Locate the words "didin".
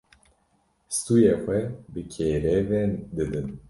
3.15-3.47